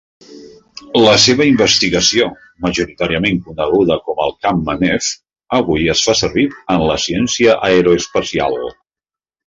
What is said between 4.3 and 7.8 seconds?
camp Manev, avui es fa servir en la ciència